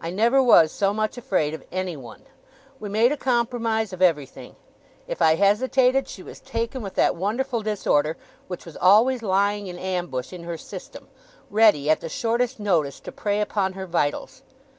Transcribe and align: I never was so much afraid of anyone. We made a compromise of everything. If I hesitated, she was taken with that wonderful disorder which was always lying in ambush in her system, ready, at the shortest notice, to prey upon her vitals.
I 0.00 0.08
never 0.08 0.42
was 0.42 0.72
so 0.72 0.94
much 0.94 1.18
afraid 1.18 1.52
of 1.52 1.62
anyone. 1.70 2.22
We 2.78 2.88
made 2.88 3.12
a 3.12 3.16
compromise 3.18 3.92
of 3.92 4.00
everything. 4.00 4.56
If 5.06 5.20
I 5.20 5.34
hesitated, 5.34 6.08
she 6.08 6.22
was 6.22 6.40
taken 6.40 6.80
with 6.80 6.94
that 6.94 7.14
wonderful 7.14 7.60
disorder 7.60 8.16
which 8.48 8.64
was 8.64 8.78
always 8.78 9.20
lying 9.22 9.66
in 9.66 9.78
ambush 9.78 10.32
in 10.32 10.44
her 10.44 10.56
system, 10.56 11.08
ready, 11.50 11.90
at 11.90 12.00
the 12.00 12.08
shortest 12.08 12.58
notice, 12.58 13.00
to 13.00 13.12
prey 13.12 13.42
upon 13.42 13.74
her 13.74 13.84
vitals. 13.86 14.42